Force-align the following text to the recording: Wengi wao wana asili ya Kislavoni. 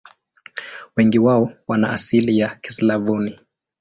Wengi 0.97 1.19
wao 1.19 1.51
wana 1.67 1.89
asili 1.89 2.37
ya 2.39 2.55
Kislavoni. 2.55 3.39